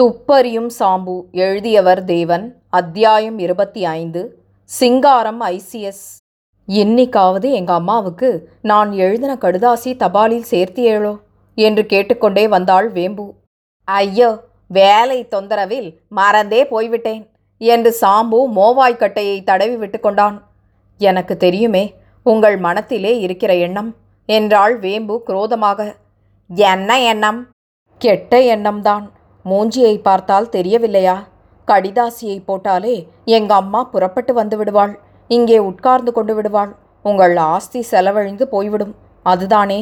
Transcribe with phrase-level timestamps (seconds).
[0.00, 6.02] துப்பறியும் சாம்பு எழுதியவர் தேவன் அத்தியாயம் இருபத்தி ஐந்து சிங்காரம் ஐசிஎஸ்.
[6.68, 11.20] இன்னிக்காவது எங்கள் அம்மாவுக்கு நான் எழுதின கடுதாசி தபாலில் சேர்த்தியேளோ?
[11.54, 13.34] என்று கேட்டுக்கொண்டே வந்தாள் வேம்பு.
[13.84, 20.46] ஐயோ வேலை தொந்தரவில் மறந்தே போய்விட்டேன் என்று சாம்பு மோவாய்க்கட்டையை தடவி விட்டு கொண்டான்.
[20.98, 23.94] எனக்கு தெரியுமே உங்கள் மனத்திலே இருக்கிற எண்ணம்
[24.26, 25.96] என்றாள் வேம்பு குரோதமாக.
[26.48, 27.48] என்ன எண்ணம்?
[27.98, 29.14] கெட்ட எண்ணம்தான்.
[29.50, 31.16] மூஞ்சியை பார்த்தால் தெரியவில்லையா?
[31.68, 34.92] கடிதாசியை போட்டாலே எங்க அம்மா புறப்பட்டு வந்து விடுவாள்.
[35.30, 36.72] இங்கே உட்கார்ந்து கொண்டு விடுவாள்.
[37.04, 38.94] உங்கள் ஆஸ்தி செலவழிந்து போய்விடும்.
[39.26, 39.80] அதுதானே?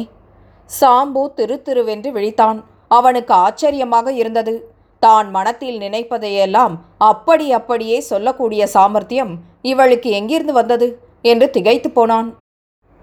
[0.69, 2.59] சாம்பு திரு திருவென்று விழித்தான்.
[2.87, 4.55] அவனுக்கு ஆச்சரியமாக இருந்தது.
[5.03, 6.75] தான் மனத்தில் நினைப்பதையெல்லாம்
[7.09, 9.33] அப்படி அப்படியே சொல்லக்கூடிய சாமர்த்தியம்
[9.71, 10.87] இவளுக்கு எங்கிருந்து வந்தது?
[11.31, 12.27] என்று திகைத்து போனான்.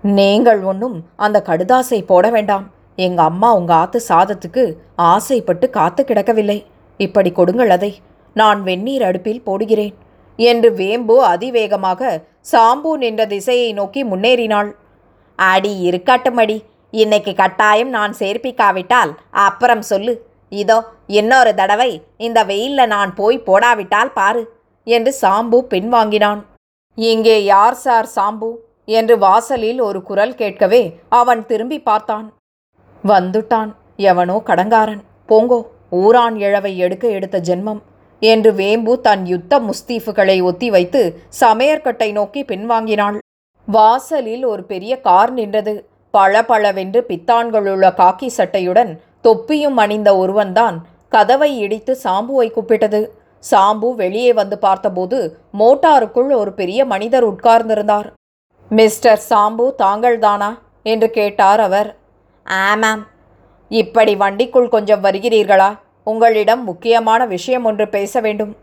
[0.05, 2.65] நீங்கள் ஒன்றும் அந்த கடுதாசை போட வேண்டாம்.
[3.07, 4.65] எங்க அம்மா உங்க ஆத்து சாதத்துக்கு
[5.11, 6.59] ஆசைப்பட்டு காத்து கிடக்கவில்லை.
[7.01, 7.93] இப்படி கொடுங்கள் அதை.
[8.37, 9.95] நான் வெந்நீர் அடுப்பில் போடுகிறேன்.
[10.39, 12.11] என்று வேம்பு அதிவேகமாக
[12.53, 14.71] சாம்பு நின்ற திசையை நோக்கி முன்னேறினாள்.
[15.39, 16.59] அடி இருக்கட்டும் அடி.
[16.93, 19.13] இன்னைக்கு கட்டாயம் நான் சேர்ப்பிக்காவிட்டால்
[19.47, 20.15] அப்புறம் சொல்லு.
[20.53, 20.79] இதோ
[21.19, 21.91] இன்னொரு தடவை
[22.27, 24.43] இந்த வெயில்ல நான் போய் போடாவிட்டால் பாரு
[24.87, 26.43] என்று சாம்பு பின்வாங்கினான்.
[26.99, 28.51] இங்கே யார் சார் சாம்பு?
[28.99, 30.83] என்று வாசலில் ஒரு குரல் கேட்கவே
[31.21, 32.27] அவன் திரும்பி பார்த்தான்.
[33.07, 33.73] வந்துட்டான்.
[33.97, 35.01] எவனோ கடங்காரன்.
[35.29, 37.81] போங்கோ ஊரான் இழவை எடுக்க எடுத்த ஜென்மம்.
[38.21, 43.19] என்று வேம்பு தன் யுத்த முஸ்தீஃபுகளை ஒத்தி வைத்து சமையற்கட்டை நோக்கி பின்வாங்கினாள்.
[43.67, 45.89] வாசலில் ஒரு பெரிய கார் நின்றது.
[46.11, 53.07] பளபளவென்று பித்தான்களுள்ள காக்கி சட்டையுடன் தொப்பியும் அணிந்த ஒருவன்தான் கதவை இடித்து சாம்புவை கூப்பிட்டது.
[53.51, 58.11] சாம்பு வெளியே வந்து பார்த்தபோது மோட்டாருக்குள் ஒரு பெரிய மனிதர் உட்கார்ந்திருந்தார்.
[58.69, 60.59] மிஸ்டர் சாம்பு தாங்கள்தானா?
[60.83, 61.97] என்று கேட்டார் அவர்.
[62.45, 63.07] ஆமாம்.
[63.69, 65.79] இப்படி வண்டிக்குள் கொஞ்சம் வருகிறீர்களா?
[66.05, 68.57] உங்களிடம் முக்கியமான விஷயம் ஒன்று பேச வேண்டும்.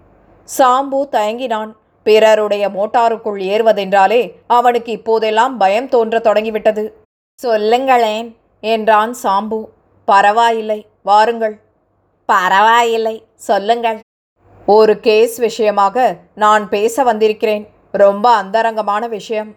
[0.57, 1.71] சாம்பு தயங்கினான்.
[2.03, 7.03] பிறருடைய மோட்டாருக்குள் ஏறுவதென்றாலே அவனுக்கு இப்போதெல்லாம் பயம் தோன்றத் தொடங்கிவிட்டது.
[7.41, 9.65] சொல்லுங்களேன் என்றான் சாம்பு.
[10.05, 11.59] பரவாயில்லை வாருங்கள்.
[12.25, 13.99] பரவாயில்லை சொல்லுங்கள்.
[14.65, 17.69] ஒரு கேஸ் விஷயமாக நான் பேச வந்திருக்கிறேன்.
[17.91, 19.55] ரொம்ப அந்தரங்கமான விஷயம்.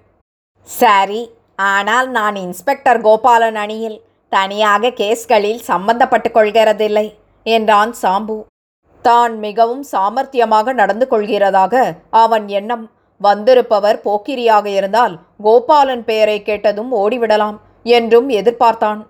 [0.63, 4.03] சரி ஆனால் நான் இன்ஸ்பெக்டர் கோபாலன் அணியில்
[4.35, 7.07] தனியாக கேஸ்களில் சம்பந்தப்பட்டு கொள்கிறதில்லை
[7.47, 8.37] என்றான் சாம்பு.
[9.05, 11.75] தான் மிகவும் சாமர்த்தியமாக நடந்து கொள்கிறதாக
[12.23, 12.85] அவன் எண்ணம்.
[13.21, 15.15] வந்திருப்பவர் போக்கிரியாக இருந்தால்
[15.47, 17.59] கோபாலன் பெயரை கேட்டதும் ஓடிவிடலாம்
[17.97, 19.01] என்றும் எதிர்பார்த்தான்.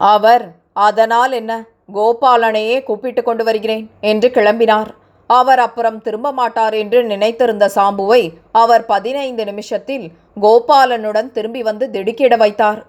[0.00, 0.44] அவர்
[0.86, 1.52] அதனால் என்ன?
[1.94, 4.90] கோபாலனையே கூப்பிட்டு கொண்டு வருகிறேன் என்று கிளம்பினார்.
[5.30, 8.22] அவர் அப்புறம் திரும்ப மாட்டார் என்று நினைத்திருந்த சாம்புவை
[8.62, 10.06] அவர் பதினைந்து நிமிஷத்தில்
[10.40, 12.80] கோபாலனுடன் திரும்பி வந்து திடுக்கிட வைத்தார்.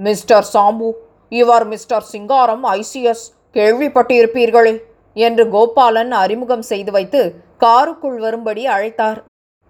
[0.00, 0.88] மிஸ்டர் சாம்பு
[1.32, 3.24] இவர் மிஸ்டர் சிங்காரம் ஐசிஎஸ்
[3.56, 4.74] கேள்விப்பட்டிருப்பீர்களே
[5.16, 7.20] என்று கோபாலன் அறிமுகம் செய்து வைத்து
[7.64, 9.18] காருக்குள் வரும்படி அழைத்தார்.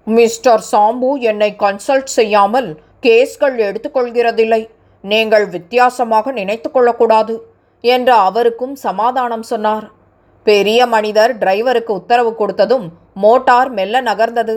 [0.06, 2.69] மிஸ்டர் சாம்பு என்னை கன்சல்ட் செய்யாமல்
[3.04, 4.62] கேஸ்கள் எடுத்துக்கொள்கிறதில்லை.
[5.04, 7.34] நீங்கள் வித்தியாசமாக நினைத்து கொள்ளக்கூடாது
[7.84, 9.86] என்று அவருக்கும் சமாதானம் சொன்னார்.
[10.47, 12.86] பெரிய மனிதர் டிரைவருக்கு உத்தரவு கொடுத்ததும்
[13.25, 14.56] மோட்டார் மெல்ல நகர்ந்தது.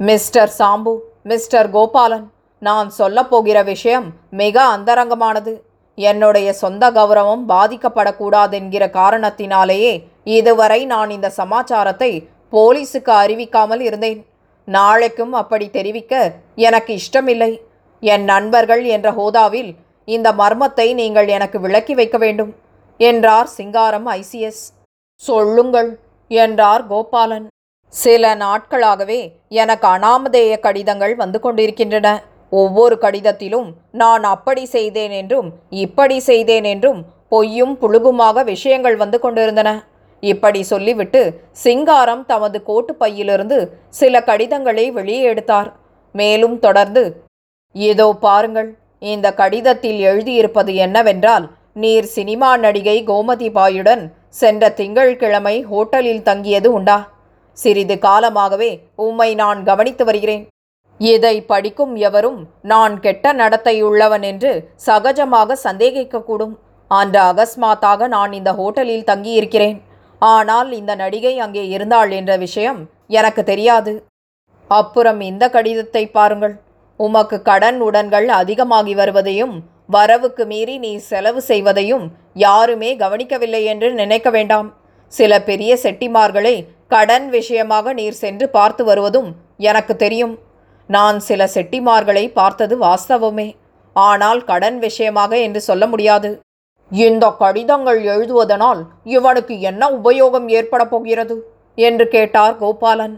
[0.00, 0.92] மிஸ்டர் சாம்பு
[1.22, 2.26] மிஸ்டர் கோபாலன்
[2.62, 4.06] நான் சொல்லப் போகிற விஷயம்
[4.40, 5.52] மிக அந்தரங்கமானது.
[5.98, 9.92] என்னுடைய சொந்த கௌரவம் பாதிக்கப்படக்கூடாதென்கிற காரணத்தினாலேயே
[10.36, 12.10] இதுவரை நான் இந்த சமாச்சாரத்தை
[12.52, 14.20] போலீஸுக்கு அறிவிக்காமல் இருந்தேன்.
[14.68, 16.14] நாளைக்கும் அப்படி தெரிவிக்க
[16.68, 17.52] எனக்கு இஷ்டமில்லை.
[18.02, 19.70] என் நண்பர்கள் என்ற ஹோதாவில்
[20.08, 22.52] இந்த மர்மத்தை நீங்கள் எனக்கு விளக்கி வைக்க வேண்டும்
[23.00, 24.62] என்றார் சிங்காரம் ஐசிஎஸ்.
[25.22, 25.90] சொல்லுங்கள்
[26.30, 27.46] என்றார் கோபாலன்.
[27.94, 29.20] சில நாட்களாகவே
[29.62, 32.08] எனக்கு அனாமதேய கடிதங்கள் வந்து கொண்டிருக்கின்றன.
[32.52, 33.68] ஒவ்வொரு கடிதத்திலும்
[34.00, 35.48] நான் அப்படி செய்தேன் என்றும்
[35.84, 39.70] இப்படி செய்தேன் என்றும் பொய்யும் புழுகுமாக விஷயங்கள் வந்து கொண்டிருந்தன.
[40.22, 41.20] இப்படி சொல்லிவிட்டு
[41.64, 43.58] சிங்காரம் தமது கோட்டு பையிலிருந்து
[44.00, 45.68] சில கடிதங்களை வெளியே எடுத்தார்.
[46.14, 47.04] மேலும் தொடர்ந்து
[47.74, 48.70] இதோ பாருங்கள்
[49.12, 51.46] இந்த கடிதத்தில் எழுதியிருப்பது என்னவென்றால்
[51.82, 54.02] நீர் சினிமா நடிகை கோமதி பாயுடன்
[54.40, 56.98] சென்ற திங்கள்கிழமை ஹோட்டலில் தங்கியது உண்டா?
[57.58, 58.70] சிறிது காலமாகவே
[59.04, 60.44] உம்மை நான் கவனித்து வருகிறேன்.
[61.00, 62.38] இதை படிக்கும் எவரும்
[62.72, 64.52] நான் கெட்ட நடத்தையுள்ளவன் என்று
[64.86, 66.54] சகஜமாக சந்தேகிக்கக்கூடும்.
[66.90, 69.78] அன்று அகஸ்மாத்தாக நான் இந்த ஹோட்டலில் தங்கியிருக்கிறேன்.
[70.22, 72.80] ஆனால் இந்த நடிகை அங்கே இருந்தாள் என்ற விஷயம்
[73.18, 73.92] எனக்கு தெரியாது.
[74.70, 76.54] அப்புறம் இந்த கடிதத்தை பாருங்கள்.
[77.00, 79.54] உமக்கு கடன் உடன்கள் அதிகமாகி வருவதையும்
[79.96, 82.06] வரவுக்கு மீறி நீ செலவு செய்வதையும்
[82.46, 84.68] யாருமே கவனிக்கவில்லை என்று நினைக்க வேண்டாம்.
[85.12, 86.54] சில பெரிய செட்டிமார்களை
[86.94, 89.30] கடன் விஷயமாக நீர் சென்று பார்த்து வருவதும்
[89.70, 90.34] எனக்கு தெரியும்.
[90.88, 93.48] நான் சில செட்டிமார்களை பார்த்தது வாஸ்தவமே.
[93.96, 96.30] ஆனால் கடன் விஷயமாக என்று சொல்ல முடியாது.
[96.90, 101.36] இந்த கடிதங்கள் எழுதுவதனால் இவனுக்கு என்ன உபயோகம் ஏற்பட போகிறது?
[101.74, 103.16] என்று கேட்டார் கோபாலன்.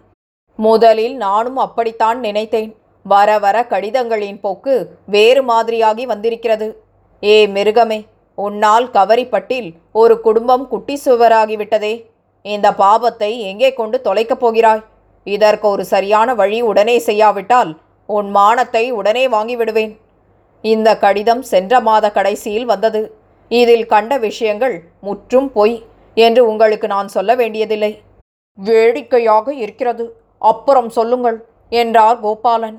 [0.58, 2.72] முதலில் நானும் அப்படித்தான் நினைத்தேன்.
[3.02, 4.74] வர வர கடிதங்களின் போக்கு
[5.06, 6.68] வேறு மாதிரியாகி வந்திருக்கிறது.
[7.22, 8.00] ஏ மிருகமே
[8.34, 11.94] உன்னால் கவரிப்பட்டில் ஒரு குடும்பம் குட்டி சுவராகிவிட்டதே.
[12.44, 14.84] இந்த பாபத்தை எங்கே கொண்டு தொலைக்கப் போகிறாய்?
[15.22, 19.98] இதற்கு ஒரு சரியான வழி உடனே செய்யாவிட்டால் உன் மானத்தை உடனே வாங்கிவிடுவேன்.
[20.60, 23.18] இந்த கடிதம் சென்ற மாத கடைசியில் வந்தது.
[23.48, 25.82] இதில் கண்ட விஷயங்கள் முற்றும் பொய்
[26.14, 28.02] என்று உங்களுக்கு நான் சொல்ல வேண்டியதில்லை.
[28.54, 30.16] வேடிக்கையாக இருக்கிறது.
[30.38, 32.78] அப்புறம் சொல்லுங்கள் என்றார் கோபாலன்.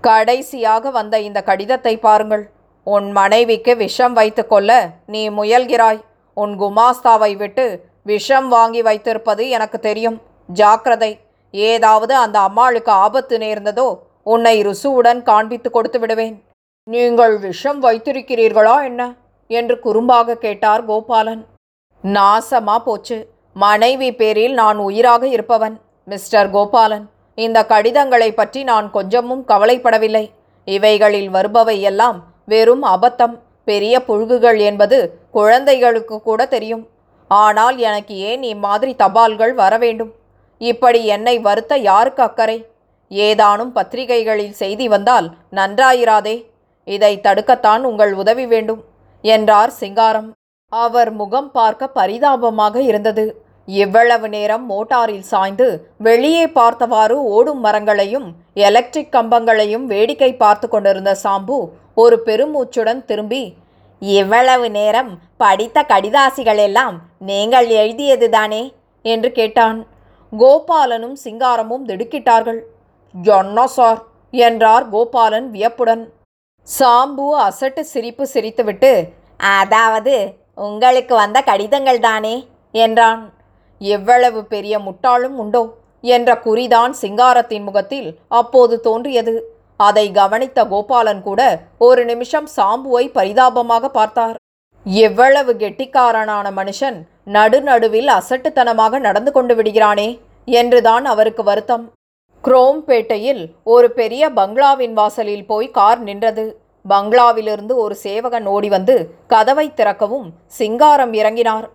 [0.00, 2.50] கடைசியாக வந்த இந்த கடிதத்தை பாருங்கள்.
[2.84, 4.70] உன் மனைவிக்கு விஷம் வைத்துக்கொள்ள
[5.06, 6.00] நீ முயல்கிறாய்.
[6.34, 10.20] உன் குமாஸ்தாவை விட்டு விஷம் வாங்கி வைத்திருப்பது எனக்கு தெரியும்.
[10.48, 11.12] ஜாக்கிரதை.
[11.54, 16.42] ஏதாவது அந்த அம்மாளுக்கு ஆபத்து நேர்ந்ததோ உன்னை ருசுவுடன் காண்பித்து கொடுத்து விடுவேன்.
[16.84, 19.02] நீங்கள் விஷம் வைத்திருக்கிறீர்களா என்ன?
[19.46, 21.46] என்று குறும்பாக கேட்டார் கோபாலன்.
[22.04, 23.28] நாசமா போச்சு.
[23.52, 27.04] மனைவி பேரில் நான் உயிராக இருப்பவன் மிஸ்டர் கோபாலன்.
[27.34, 30.30] இந்த கடிதங்களை பற்றி நான் கொஞ்சமும் கவலைப்படவில்லை.
[30.64, 33.38] இவைகளில் வருபவை எல்லாம் வெறும் அபத்தம்.
[33.64, 34.98] பெரிய புழுகுகள் என்பது
[35.30, 36.88] குழந்தைகளுக்கு கூட தெரியும்.
[37.28, 40.12] ஆனால் எனக்கு ஏன் இம்மாதிரி தபால்கள் வர வேண்டும்?
[40.70, 42.58] இப்படி என்னை வருத்த யாருக்கு அக்கறை?
[43.10, 46.36] ஏதானும் பத்திரிகைகளில் செய்தி வந்தால் நன்றாயிராதே.
[46.86, 48.82] இதை தடுக்கத்தான் உங்கள் உதவி வேண்டும்
[49.24, 50.30] என்றார் சிங்காரம்.
[50.72, 53.24] அவர் முகம் பார்க்க பரிதாபமாக இருந்தது.
[53.68, 55.66] இவ்வளவு நேரம் மோட்டாரில் சாய்ந்து
[55.98, 58.26] வெளியே பார்த்தவாறு ஓடும் மரங்களையும்
[58.66, 61.56] எலக்ட்ரிக் கம்பங்களையும் வேடிக்கை பார்த்து கொண்டிருந்த சாம்பு
[61.94, 63.42] ஒரு பெருமூச்சுடன் திரும்பி
[64.02, 66.96] இவ்வளவு நேரம் படித்த கடிதாசிகள் எல்லாம்
[67.30, 68.62] நீங்கள் எழுதியதுதானே?
[69.04, 69.78] என்று கேட்டான்.
[70.38, 72.60] கோபாலனும் சிங்காரமும் திடுக்கிட்டார்கள்.
[73.14, 74.00] என்ன சார்?
[74.30, 76.04] என்றார் கோபாலன் வியப்புடன்.
[76.68, 78.92] சாம்பு அசட்டு சிரிப்பு சிரித்துவிட்டு
[79.36, 80.14] அதாவது
[80.66, 82.34] உங்களுக்கு வந்த கடிதங்கள் தானே?
[82.74, 83.22] என்றான்.
[83.80, 85.62] எவ்வளவு பெரிய முட்டாளும் உண்டோ?
[86.04, 89.34] என்ற குறிதான் சிங்காரத்தின் முகத்தில் அப்போது தோன்றியது.
[89.80, 91.40] அதை கவனித்த கோபாலன் கூட
[91.78, 94.36] ஒரு நிமிஷம் சாம்புவை பரிதாபமாக பார்த்தார்.
[94.84, 101.92] எவ்வளவு கெட்டிக்காரனான மனுஷன் நடுநடுவில் அசட்டுத்தனமாக நடந்து கொண்டு விடுகிறானே என்றுதான் அவருக்கு வருத்தம்.
[102.44, 106.60] குரோம்பேட்டையில் ஒரு பெரிய பங்களாவின் வாசலில் போய் கார் நின்றது.
[106.88, 111.70] பங்களாவிலிருந்து ஒரு சேவகன் ஓடி வந்து கதவை திறக்கவும் சிங்காரம் இறங்கினார்.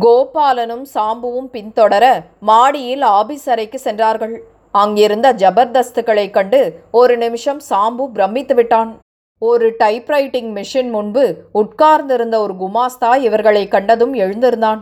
[0.00, 4.44] கோபாலனும் சாம்புவும் பின்தொடர மாடியில் ஆபீஸ் அறைக்கு சென்றார்கள்.
[4.70, 8.98] அங்கிருந்த ஜபர்தஸ்துகளைக் கண்டு ஒரு நிமிஷம் சாம்பு பிரமித்து விட்டான்.
[9.42, 14.80] ஒரு டைப்ரைட்டிங் மிஷின் முன்பு உட்கார்ந்திருந்த ஒரு குமாஸ்தா இவர்களை கண்டதும் எழுந்திருந்தான்.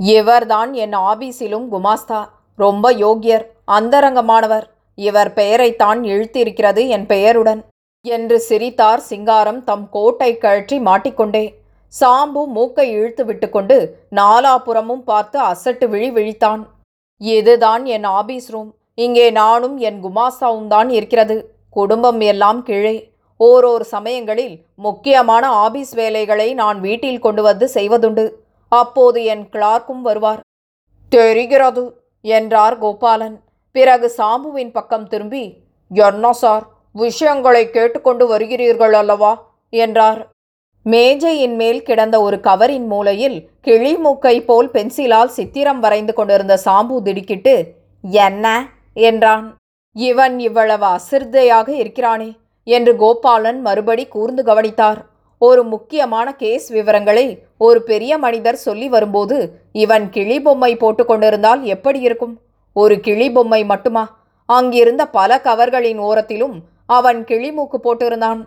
[0.00, 2.20] இவர்தான் என் ஆபீஸிலும் குமாஸ்தா.
[2.56, 4.66] ரொம்ப யோக்கியர் அந்தரங்கமானவர்.
[4.94, 7.60] இவர் பெயரைத்தான் இழுத்திருக்கிறது என் பெயருடன்.
[8.04, 11.44] என்று சிரித்தார் சிங்காரம் தம் கோட்டை கழற்றி மாட்டிக்கொண்டே.
[12.00, 13.76] சாம்பு மூக்கை இழுத்து விட்டுக்கொண்டு
[14.16, 16.62] நாலாபுறமும் பார்த்து அசட்டு விழி விழித்தான்.
[17.20, 18.74] இதுதான் என் ஆபீஸ் ரூம்.
[18.94, 21.36] இங்கே நானும் என் குமாஸ்தாவும் தான் இருக்கிறது.
[21.70, 22.96] குடும்பம் எல்லாம் கீழே.
[23.44, 28.30] ஓரோர் சமயங்களில் முக்கியமான ஆபீஸ் வேலைகளை நான் வீட்டில் கொண்டு வந்து செய்வதுண்டு.
[28.68, 30.40] அப்போது என் கிளார்க்கும் வருவார்.
[31.08, 31.84] தெரிகிறது
[32.20, 33.36] என்றார் கோபாலன்.
[33.72, 35.44] பிறகு சாம்புவின் பக்கம் திரும்பி
[35.90, 39.32] என்ன சார் விஷயங்களை கேட்டுக்கொண்டு வருகிறீர்கள் அல்லவா?
[39.70, 40.20] என்றார்.
[40.82, 47.74] மேஜையின் மேல் கிடந்த ஒரு கவரின் மூலையில் கிளி மூக்கை போல் பென்சிலால் சித்திரம் வரைந்து கொண்டிருந்த சாம்பு திடுக்கிட்டு
[48.02, 48.46] என்ன?
[48.92, 49.56] என்றான்.
[49.96, 52.30] இவன் இவ்வளவு அசிர்தையாக இருக்கிறானே
[52.68, 55.00] என்று கோபாலன் மறுபடி கூர்ந்து கவனித்தார்.
[55.38, 57.26] ஒரு முக்கியமான கேஸ் விவரங்களை
[57.58, 59.36] ஒரு பெரிய மனிதர் சொல்லி வரும்போது
[59.72, 62.34] இவன் கிளி பொம்மை போட்டுக்கொண்டிருந்தால் எப்படி இருக்கும்?
[62.72, 64.04] ஒரு கிளி பொம்மை மட்டுமா?
[64.46, 66.56] அங்கிருந்த பல கவர்களின் ஓரத்திலும்
[66.86, 68.40] அவன் கிளிமூக்கு போட்டிருந்தான்.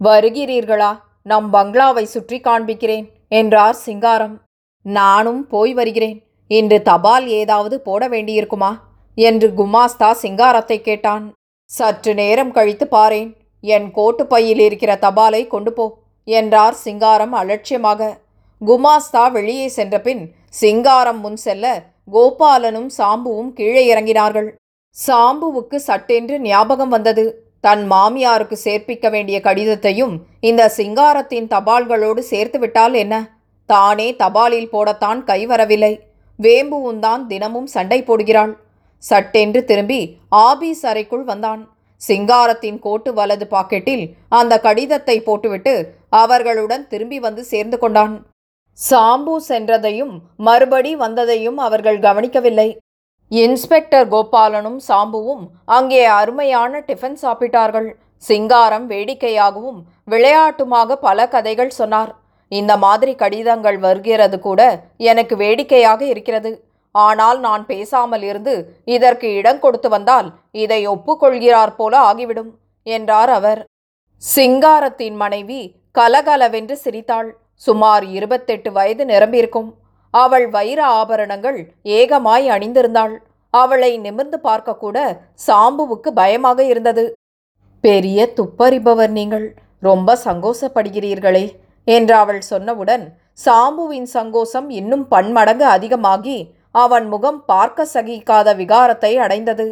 [0.00, 0.92] வருகிறீர்களா?
[1.22, 4.36] நம் பங்களாவை சுற்றி காண்பிக்கிறேன் என்றார் சிங்காரம்.
[4.82, 6.18] நானும் போய் வருகிறேன்.
[6.50, 8.70] இன்று தபால் ஏதாவது போட வேண்டியிருக்குமா?
[9.14, 11.24] என்று குமாஸ்தா சிங்காரத்தை கேட்டான்.
[11.70, 13.30] சற்று நேரம் கழித்து பாரேன்.
[13.64, 15.84] என் கோட்டு பையில் இருக்கிற தபாலை கொண்டு போ
[16.28, 18.10] என்றார் சிங்காரம் அலட்சியமாக.
[18.60, 20.22] குமாஸ்தா வெளியே சென்ற பின்
[20.60, 21.66] சிங்காரம் முன் செல்ல
[22.12, 24.48] கோபாலனும் சாம்புவும் கீழே இறங்கினார்கள்.
[24.96, 27.24] சாம்புவுக்கு சட்டென்று ஞாபகம் வந்தது.
[27.60, 33.14] தன் மாமியாருக்கு சேர்ப்பிக்க வேண்டிய கடிதத்தையும் இந்த சிங்காரத்தின் தபால்களோடு சேர்த்து விட்டால் என்ன?
[33.68, 35.92] தானே தபாலில் போடத்தான் கை வரவில்லை
[36.38, 38.52] வேம்புவும் தான் தினமும் சண்டை போடுகிறாள்.
[39.02, 41.62] சட்டென்று திரும்பி ஆபீஸ் அறைக்குள் வந்தான்.
[42.00, 44.04] சிங்காரத்தின் கோட்டு வலது பாக்கெட்டில்
[44.38, 45.74] அந்த கடிதத்தை போட்டுவிட்டு
[46.22, 48.14] அவர்களுடன் திரும்பி வந்து சேர்ந்து கொண்டான்.
[48.78, 50.14] சாம்பு சென்றதையும்
[50.48, 52.68] மறுபடி வந்ததையும் அவர்கள் கவனிக்கவில்லை.
[53.30, 55.42] இன்ஸ்பெக்டர் கோபாலனும் சாம்புவும்
[55.76, 57.88] அங்கே அருமையான டிஃபன் சாப்பிட்டார்கள்.
[58.24, 59.80] சிங்காரம் வேடிக்கையாகவும்
[60.12, 62.12] விளையாட்டுமாக பல கதைகள் சொன்னார்.
[62.52, 64.60] இந்த மாதிரி கடிதங்கள் வருகிறது கூட
[65.10, 66.50] எனக்கு வேடிக்கையாக இருக்கிறது.
[66.98, 68.54] ஆனால் நான் பேசாமல் இருந்து
[68.94, 70.28] இதற்கு இடம் கொடுத்து வந்தால்
[70.62, 72.50] இதை ஒப்புக்கொள்கிறார் போல ஆகிவிடும்
[72.86, 73.60] என்றார் அவர்.
[74.22, 75.60] சிங்காரத்தின் மனைவி
[75.94, 77.30] கலகலவென்று சிரித்தாள்.
[77.66, 79.70] சுமார் இருபத்தெட்டு வயது நிரம்பியிருக்கும்.
[80.14, 81.58] அவள் வைர ஆபரணங்கள்
[81.98, 83.14] ஏகமாய் அணிந்திருந்தாள்.
[83.54, 84.98] அவளை நிமிர்ந்து பார்க்கக்கூட
[85.46, 87.04] சாம்புவுக்கு பயமாக இருந்தது.
[87.84, 89.46] பெரிய துப்பறிபவர் நீங்கள்
[89.82, 91.46] ரொம்ப சங்கோசப்படுகிறீர்களே
[91.86, 93.04] என்று அவள் சொன்னவுடன்
[93.38, 96.38] சாம்புவின் சங்கோசம் இன்னும் பன்மடங்கு அதிகமாகி
[96.74, 99.66] அவன் முகம் பார்க்க சகிக்காத விகாரத்தை அடைந்தது.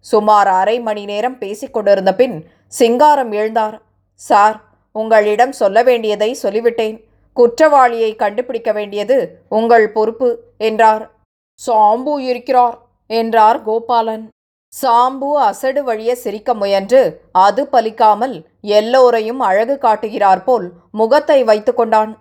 [0.00, 2.36] சுமார் அரை மணி நேரம் பேசிக்கொண்டிருந்த பின்
[2.72, 3.76] சிங்காரம் எழுந்தார்.
[4.14, 4.56] சார்
[4.94, 6.96] உங்களிடம் சொல்ல வேண்டியதை சொல்லிவிட்டேன்.
[7.36, 9.16] குற்றவாளியை கண்டுபிடிக்க வேண்டியது
[9.48, 10.28] உங்கள் பொறுப்பு
[10.58, 11.04] என்றார்.
[11.60, 12.76] சாம்பு இருக்கிறார்
[13.10, 14.24] என்றார் கோபாலன்.
[14.72, 17.00] சாம்பு அசடு வழிய சிரிக்க முயன்று
[17.32, 18.36] அது பலிக்காமல்
[18.78, 22.12] எல்லோரையும் அழகு காட்டுகிறார் போல் முகத்தை வைத்து கொண்டான்.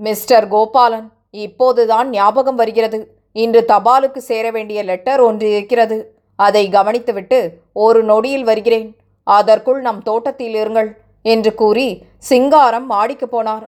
[0.00, 3.00] மிஸ்டர் கோபாலன் இப்போதுதான் ஞாபகம் வருகிறது.
[3.36, 5.98] இன்று தபாலுக்கு சேர வேண்டிய லெட்டர் ஒன்று இருக்கிறது.
[6.38, 7.38] அதை கவனித்துவிட்டு
[7.84, 8.88] ஒரு நொடியில் வருகிறேன்.
[9.26, 10.90] அதற்குள் நம் தோட்டத்தில் இருங்கள்
[11.24, 11.88] என்று கூறி
[12.30, 13.64] சிங்காரம் மாடிக்கு போனார்.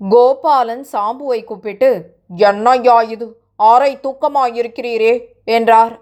[0.00, 1.90] கோபாலன் சாம்புவை கூப்பிட்டு
[2.48, 3.26] என்னையா இது?
[3.70, 5.14] அரை தூக்கமாயிருக்கிறீரே
[5.56, 5.94] என்றார்.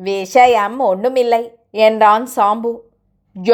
[0.00, 1.42] விஷயம் ஒன்றுமில்லை
[1.86, 2.72] என்றான் சாம்பு.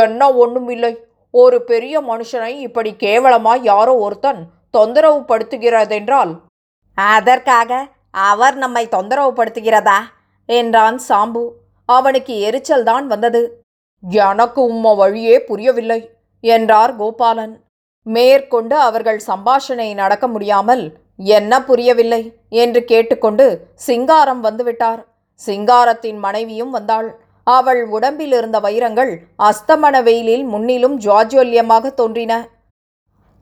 [0.04, 0.92] என்ன ஒன்றுமில்லை
[1.35, 4.40] ஒரு பெரிய மனுஷனை இப்படி கேவலமாய் யாரோ ஒருத்தன்
[4.71, 6.32] தொந்தரவு படுத்துகிறதென்றால்
[6.99, 7.80] அதற்காக
[8.14, 9.99] அவர் நம்மை தொந்தரவுப்படுத்துகிறதா
[10.47, 11.49] என்றான் சாம்பு.
[11.88, 13.64] அவனுக்கு எரிச்சல் தான் வந்தது.
[14.02, 17.54] எனக்கு உம்ம வழியே புரியவில்லை என்றார் கோபாலன்.
[18.07, 20.85] மேற்கொண்டு அவர்கள் சம்பாஷணை நடக்க முடியாமல்
[21.16, 22.23] என்ன புரியவில்லை?
[22.49, 25.02] என்று கேட்டுக்கொண்டு சிங்காரம் வந்துவிட்டார்.
[25.47, 27.19] சிங்காரத்தின் மனைவியும் வந்தாள்.
[27.47, 32.33] அவள் உடம்பில் இருந்த வைரங்கள் அஸ்தமன வெயிலில் முன்னிலும் ஜுவாஜ்வல்யமாக தோன்றின.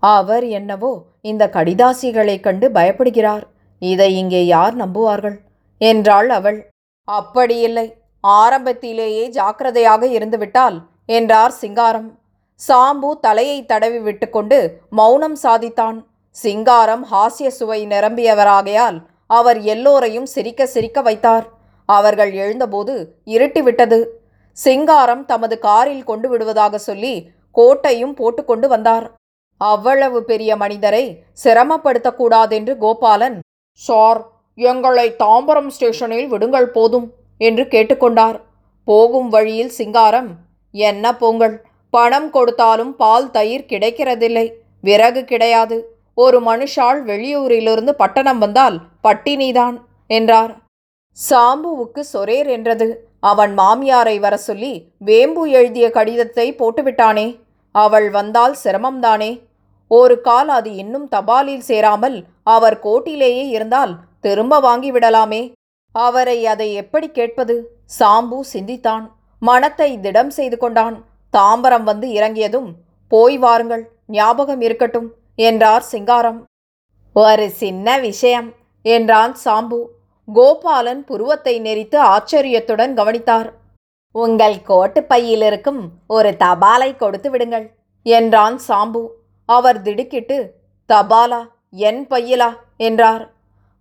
[0.02, 3.42] அவர் என்னவோ இந்த கடிதாசிகளைக் கண்டு பயப்படுகிறார்.
[3.82, 5.36] இதை இங்கே யார் நம்புவார்கள்?
[5.78, 6.70] என்றாள் அவள்.
[7.08, 7.86] அப்படியில்லை.
[8.20, 12.18] ஆரம்பத்திலேயே ஜாக்கிரதையாக இருந்துவிட்டால் என்றார் சிங்காரம்.
[12.60, 14.58] சாம்பு தலையை தடவி விட்டுக்கொண்டு
[14.90, 15.98] மௌனம் சாதித்தான்.
[16.36, 21.46] சிங்காரம் ஹாஸ்ய சுவை நிரம்பியவராகையால் அவர் எல்லோரையும் சிரிக்க சிரிக்க வைத்தார்.
[21.88, 22.94] அவர்கள் எழுந்தபோது
[23.26, 23.98] இருட்டிவிட்டது.
[24.52, 27.14] சிங்காரம் தமது காரில் கொண்டு விடுவதாக சொல்லி
[27.56, 29.06] கோட்டையும் போட்டுக்கொண்டு வந்தார்.
[29.60, 31.04] அவ்வளவு பெரிய மனிதரை
[31.44, 33.38] சிரமப்படுத்தக்கூடாதென்று கோபாலன்
[33.80, 34.20] சார்
[34.58, 37.08] எங்களை தாம்பரம் ஸ்டேஷனில் விடுங்கள் போதும்
[37.40, 38.38] என்று கேட்டுக்கொண்டார்.
[38.84, 40.30] போகும் வழியில் சிங்காரம்
[40.74, 41.54] என்ன போங்கள்
[41.92, 44.46] பணம் கொடுத்தாலும் பால் தயிர் கிடைக்கிறதில்லை
[44.80, 45.76] விறகு கிடையாது.
[46.14, 49.76] ஒரு மனுஷாள் வெளியூரிலிருந்து பட்டணம் வந்தால் பட்டினிதான்
[50.10, 50.52] என்றார்.
[51.18, 52.88] சாம்புவுக்கு சொரேர் என்றது.
[53.20, 57.26] அவன் மாமியாரை வர சொல்லி வேம்பு எழுதிய கடிதத்தை போட்டுவிட்டானே
[57.74, 59.30] அவள் வந்தால் சிரமம்தானே
[59.90, 62.18] ஒரு கால் அது இன்னும் தபாலில் சேராமல்
[62.54, 65.42] அவர் கோட்டிலேயே இருந்தால் திரும்ப வாங்கிவிடலாமே
[65.94, 67.54] அவரை அதை எப்படி கேட்பது?
[67.98, 69.04] சாம்பு சிந்தித்தான்.
[69.42, 70.96] மனத்தை திடம் செய்து கொண்டான்.
[71.34, 72.68] தாம்பரம் வந்து இறங்கியதும்
[73.12, 73.84] போய் வாருங்கள்
[74.16, 75.08] ஞாபகம் இருக்கட்டும்
[75.48, 76.40] என்றார் சிங்காரம்.
[77.16, 78.48] ஒரு சின்ன விஷயம்
[78.84, 79.80] என்றான் சாம்பு.
[80.28, 83.48] கோபாலன் புருவத்தை நெரித்து ஆச்சரியத்துடன் கவனித்தார்.
[84.14, 85.82] உங்கள் கோட்டு பையில் இருக்கும்
[86.16, 87.66] ஒரு தபாலை கொடுத்து விடுங்கள்
[88.06, 89.02] என்றான் சாம்பு.
[89.56, 90.36] அவர் திடுக்கிட்டு
[90.88, 91.40] தபாலா
[91.70, 92.50] என் பையிலா?
[92.76, 93.24] என்றார்.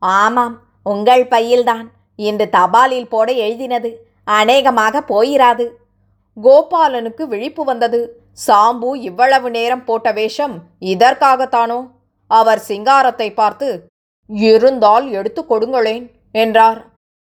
[0.01, 1.85] ஆமாம் உங்கள் பையில்தான்.
[2.19, 3.91] இன்று தபாலில் போட எழுதினது.
[4.23, 5.65] அநேகமாக போயிராது.
[6.37, 8.01] கோபாலனுக்கு விழிப்பு வந்தது.
[8.47, 10.55] சாம்பு இவ்வளவு நேரம் போட்ட வேஷம்
[10.93, 11.79] இதற்காகத்தானோ?
[12.31, 13.69] அவர் சிங்காரத்தை பார்த்து
[14.27, 16.79] இருந்தால் எடுத்து கொடுங்களேன் என்றார்.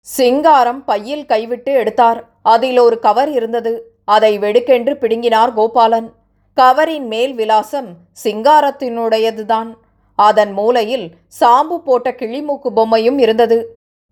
[0.06, 2.20] சிங்காரம் பையில் கைவிட்டு எடுத்தார்.
[2.42, 3.72] அதில் ஒரு கவர் இருந்தது.
[4.04, 6.08] அதை வெடுக்கென்று பிடுங்கினார் கோபாலன்.
[6.56, 7.90] கவரின் மேல் விலாசம்
[8.24, 9.70] சிங்காரத்தினுடையதுதான்.
[10.18, 11.06] அதன் மூலையில்
[11.40, 13.58] சாம்பு போட்ட கிளிமூக்கு பொம்மையும் இருந்தது.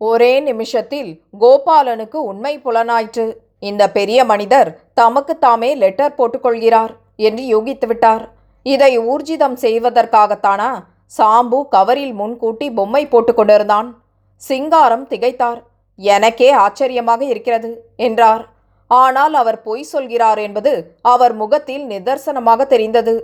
[0.01, 3.27] ஒரே நிமிஷத்தில் கோபாலனுக்கு உண்மை புலனாயிற்று.
[3.59, 8.25] இந்த பெரிய மனிதர் தமக்கு தாமே லெட்டர் போட்டுக்கொள்கிறார் என்று யூகித்து விட்டார்
[8.63, 10.71] இதை ஊர்ஜிதம் செய்வதற்காகத்தானா?
[11.19, 13.89] சாம்பு கவரில் முன்கூட்டி பொம்மை போட்டுக்கொண்டிருந்தான்.
[14.37, 15.61] சிங்காரம் திகைத்தார்.
[15.99, 18.43] எனக்கே ஆச்சரியமாக இருக்கிறது என்றார்.
[18.91, 23.15] ஆனால் அவர் பொய் சொல்கிறார் என்பது அவர் முகத்தில் நிதர்சனமாக தெரிந்தது.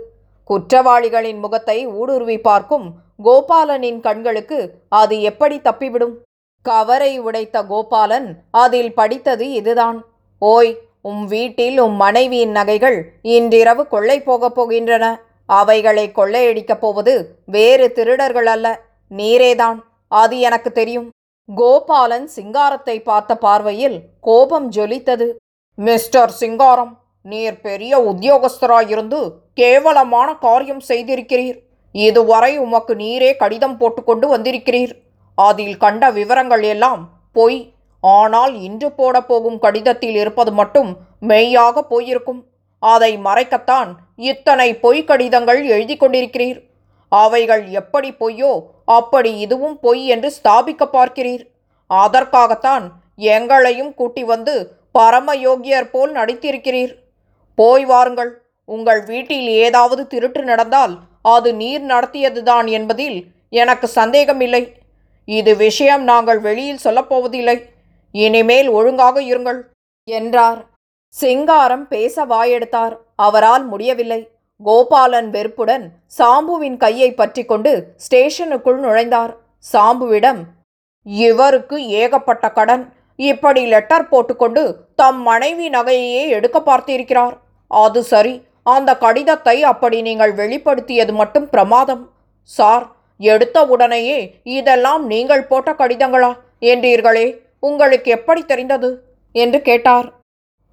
[0.49, 2.87] குற்றவாளிகளின் முகத்தை ஊடுருவி பார்க்கும்
[3.23, 6.15] கோபாலனின் கண்களுக்கு அது எப்படி தப்பிவிடும்?
[6.61, 9.97] கவரை உடைத்த கோபாலன் அதில் படித்தது இதுதான்.
[10.41, 15.05] ஓய் உம் வீட்டில் உம் மனைவியின் நகைகள் இன்றிரவு கொள்ளை போகப் போகின்றன.
[15.45, 17.13] அவைகளை கொள்ளையடிக்கப் போவது
[17.45, 18.67] வேறு திருடர்கள் அல்ல
[19.11, 21.09] நீரேதான் அது எனக்கு தெரியும்.
[21.49, 25.27] கோபாலன் சிங்காரத்தை பார்த்த பார்வையில் கோபம் ஜொலித்தது.
[25.77, 26.91] மிஸ்டர் சிங்காரம்
[27.31, 29.17] நீர் பெரிய உத்தியோகஸ்தராயிருந்து
[29.59, 31.57] கேவலமான காரியம் செய்திருக்கிறீர்.
[31.95, 34.93] இதுவரை உமக்கு நீரே கடிதம் போட்டுக்கொண்டு வந்திருக்கிறீர்.
[35.37, 37.01] அதில் கண்ட விவரங்கள் எல்லாம்
[37.37, 37.59] பொய்.
[38.03, 40.89] ஆனால் இன்று போடப்போகும் கடிதத்தில் இருப்பது மட்டும்
[41.31, 42.41] மெய்யாக போயிருக்கும்.
[42.83, 43.91] அதை மறைக்கத்தான்
[44.31, 46.59] இத்தனை பொய் கடிதங்கள் எழுதி கொண்டிருக்கிறீர்.
[47.11, 48.53] அவைகள் எப்படி பொய்யோ
[48.99, 51.43] அப்படி இதுவும் பொய் என்று ஸ்தாபிக்க பார்க்கிறீர்.
[51.89, 52.85] அதற்காகத்தான்
[53.35, 54.55] எங்களையும் கூட்டி வந்து
[54.97, 56.93] பரம யோகியர் போல் நடித்திருக்கிறீர்.
[57.57, 58.31] போய் வாருங்கள்.
[58.69, 60.93] உங்கள் வீட்டில் ஏதாவது திருட்டு நடந்தால்
[61.33, 63.17] அது நீர் நடத்தியதுதான் என்பதில்
[63.61, 64.63] எனக்கு சந்தேகமில்லை.
[65.27, 67.57] இது விஷயம் நாங்கள் வெளியில் சொல்லப்போவதில்லை
[68.13, 69.59] இனிமேல் ஒழுங்காக இருங்கள்
[70.07, 70.59] என்றார்.
[71.13, 72.95] சிங்காரம் பேச வாயெடுத்தார்.
[73.27, 74.21] அவரால் முடியவில்லை.
[74.61, 75.85] கோபாலன் வெறுப்புடன்
[76.17, 77.71] சாம்புவின் கையை பற்றி கொண்டு
[78.05, 79.33] ஸ்டேஷனுக்குள் நுழைந்தார்.
[79.71, 80.41] சாம்புவிடம்
[81.05, 82.85] இவருக்கு ஏகப்பட்ட கடன்.
[83.19, 84.63] இப்படி லெட்டர் போட்டுக்கொண்டு
[84.95, 87.35] தம் மனைவி நகையையே எடுக்க பார்த்திருக்கிறார்.
[87.71, 88.35] அது சரி
[88.75, 92.03] அந்த கடிதத்தை அப்படி நீங்கள் வெளிப்படுத்தியது மட்டும் பிரமாதம்.
[92.43, 92.85] சார்
[93.19, 94.19] எடுத்த உடனேயே
[94.57, 96.31] இதெல்லாம் நீங்கள் போட்ட கடிதங்களா?
[96.71, 97.27] என்றீர்களே
[97.59, 98.89] உங்களுக்கு எப்படி தெரிந்தது?
[99.35, 100.07] என்று கேட்டார்.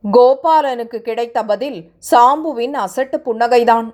[0.05, 1.79] கோபாலனுக்கு கிடைத்த பதில்
[2.11, 3.89] சாம்புவின் அசட்டு புன்னகைதான்.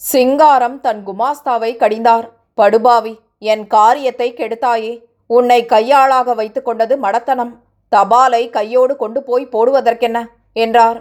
[0.00, 2.26] சிங்காரம் தன் குமாஸ்தாவை கடிந்தார்.
[2.54, 3.14] படுபாவி
[3.52, 4.94] என் காரியத்தை கெடுத்தாயே
[5.30, 7.52] உன்னை கையாளாக வைத்துக்கொண்டது மடத்தனம்.
[7.92, 10.18] தபாலை கையோடு கொண்டு போய் போடுவதற்கென்ன?
[10.52, 10.98] என்றார்.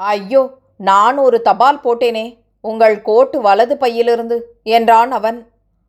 [0.00, 0.42] ஐயோ
[0.80, 2.26] நான் ஒரு தபால் போட்டேனே.
[2.60, 5.38] உங்கள் கோட்டு வலது பையிலிருந்து என்றான் அவன்.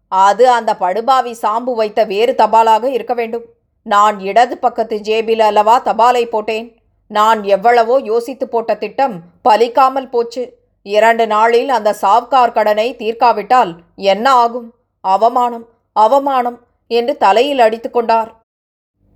[0.07, 3.45] அது அந்த படுபாவி சாம்பு வைத்த வேறு தபாலாக இருக்க வேண்டும்.
[3.85, 6.67] நான் இடது பக்கத்து ஜேபில் அல்லவா தபாலை போட்டேன்.
[7.11, 10.43] நான் எவ்வளவோ யோசித்து போட்ட திட்டம் பலிக்காமல் போச்சு.
[10.85, 13.71] இரண்டு நாளில் அந்த சாவ்கார் கடனை தீர்க்காவிட்டால்
[14.13, 14.67] என்ன ஆகும்?
[15.03, 16.57] அவமானம் அவமானம்
[16.91, 18.29] என்று தலையில் அடித்து கொண்டார்.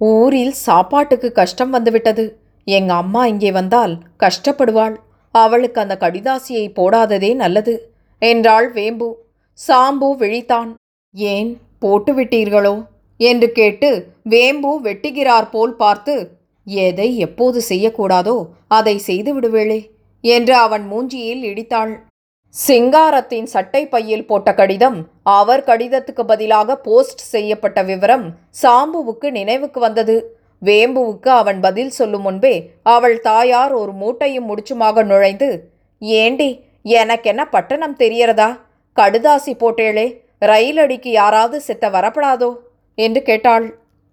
[0.01, 2.25] ஊரில் சாப்பாட்டுக்கு கஷ்டம் வந்துவிட்டது.
[2.67, 4.95] எங்க அம்மா இங்கே வந்தால் கஷ்டப்படுவாள்.
[5.35, 7.73] அவளுக்கு அந்த கடிதாசியை போடாததே நல்லது
[8.21, 9.09] என்றாள் வேம்பு.
[9.59, 10.71] சாம்பு விழித்தான்.
[11.15, 11.51] ஏன்
[11.83, 12.75] போட்டுவிட்டீர்களோ
[13.19, 13.89] என்று கேட்டு
[14.23, 16.15] வேம்பு வெட்டுகிறார் போல் பார்த்து
[16.67, 18.37] எதை எப்போது செய்யக்கூடாதோ
[18.77, 19.79] அதை செய்து விடுவேளே
[20.23, 21.93] என்று அவன் மூஞ்சியில் இடித்தாள்.
[22.55, 28.25] சிங்காரத்தின் சட்டை பையில் போட்ட கடிதம் அவர் கடிதத்துக்கு பதிலாக போஸ்ட் செய்யப்பட்ட விவரம்
[28.61, 30.15] சாம்புவுக்கு நினைவுக்கு வந்தது.
[30.65, 35.49] வேம்புவுக்கு அவன் பதில் சொல்லும் முன்பே அவள் தாயார் ஒரு மூட்டையும் முடிச்சுமாக நுழைந்து
[36.01, 36.49] ஏண்டி
[36.81, 38.49] எனக்கென்ன பட்டணம் தெரியறதா
[38.97, 40.07] கடுதாசி போட்டேளே
[40.39, 42.51] ரயில் அடிக்கு யாராவது செத்த வரப்படாதோ?
[42.97, 43.67] என்று கேட்டாள்.